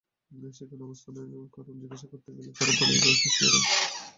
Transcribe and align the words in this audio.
সেখানে 0.51 0.81
অবস্থানের 0.83 1.25
কারণ 1.53 1.73
জিজ্ঞেস 1.81 2.01
করতে 2.11 2.29
গেলে 2.35 2.49
তাঁরা 2.51 2.73
পালিয়ে 2.79 2.99
যাওয়ার 2.99 3.19
চেষ্টা 3.23 3.45
করেন। 3.45 3.63